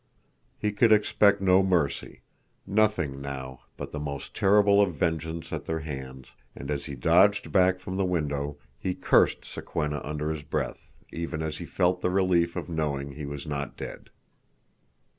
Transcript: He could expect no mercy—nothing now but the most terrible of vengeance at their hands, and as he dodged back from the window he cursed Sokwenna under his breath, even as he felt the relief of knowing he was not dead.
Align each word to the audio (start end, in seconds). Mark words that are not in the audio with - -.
He 0.57 0.71
could 0.71 0.91
expect 0.91 1.41
no 1.41 1.61
mercy—nothing 1.61 3.21
now 3.21 3.59
but 3.77 3.91
the 3.91 3.99
most 3.99 4.35
terrible 4.35 4.81
of 4.81 4.95
vengeance 4.95 5.53
at 5.53 5.65
their 5.65 5.81
hands, 5.81 6.29
and 6.55 6.71
as 6.71 6.85
he 6.85 6.95
dodged 6.95 7.51
back 7.51 7.77
from 7.79 7.97
the 7.97 8.03
window 8.05 8.57
he 8.79 8.95
cursed 8.95 9.45
Sokwenna 9.45 10.01
under 10.03 10.31
his 10.31 10.41
breath, 10.41 10.89
even 11.11 11.43
as 11.43 11.59
he 11.59 11.65
felt 11.67 12.01
the 12.01 12.09
relief 12.09 12.55
of 12.55 12.67
knowing 12.67 13.11
he 13.11 13.27
was 13.27 13.45
not 13.45 13.77
dead. 13.77 14.09